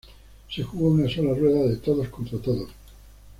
Se 0.49 0.63
jugó 0.63 0.87
una 0.87 1.07
sola 1.07 1.35
rueda 1.35 1.67
de 1.67 1.77
todos 1.77 2.07
contra 2.09 2.39
todos. 2.39 2.71